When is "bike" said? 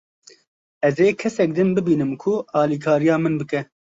3.39-3.61